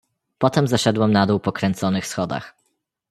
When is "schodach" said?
2.07-2.55